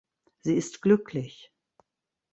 [0.39, 1.53] Sie ist glücklich.